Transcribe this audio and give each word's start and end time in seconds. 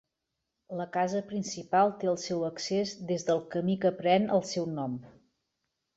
La 0.79 0.87
casa 0.95 1.19
principal 1.33 1.93
té 2.03 2.09
el 2.13 2.17
seu 2.23 2.41
accés 2.49 2.95
des 3.13 3.29
del 3.31 3.45
camí 3.57 3.79
que 3.85 3.95
pren 4.03 4.29
el 4.39 4.45
seu 4.57 4.71
nom. 4.79 5.01